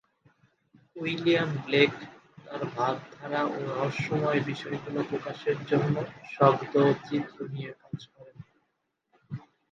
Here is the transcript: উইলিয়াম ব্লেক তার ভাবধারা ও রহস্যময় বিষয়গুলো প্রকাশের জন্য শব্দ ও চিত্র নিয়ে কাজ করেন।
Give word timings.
উইলিয়াম 0.95 1.51
ব্লেক 1.65 1.91
তার 2.37 2.61
ভাবধারা 2.75 3.41
ও 3.47 3.57
রহস্যময় 3.69 4.41
বিষয়গুলো 4.49 4.99
প্রকাশের 5.09 5.57
জন্য 5.69 5.95
শব্দ 6.33 6.73
ও 6.81 6.91
চিত্র 7.07 7.37
নিয়ে 7.53 7.71
কাজ 7.81 7.99
করেন। 8.13 8.37